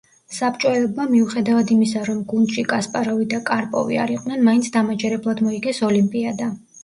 საბჭოელებმა 0.35 1.03
მიუხედავად 1.09 1.73
იმისა, 1.75 2.01
რომ 2.07 2.23
გუნდში 2.31 2.63
კასპაროვი 2.71 3.27
და 3.35 3.41
კარპოვი 3.51 4.01
არ 4.05 4.15
იყვნენ, 4.15 4.41
მაინც 4.49 4.71
დამაჯერებლად 4.79 5.45
მოიგეს 5.49 5.83
ოლიმპიადა. 5.91 6.49